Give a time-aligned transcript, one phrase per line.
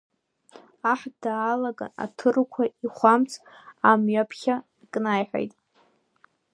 [0.91, 3.31] Аҳ даалаган аҭырқәа ихәамц
[3.89, 5.53] амҩаԥхьа икнаиҳаит.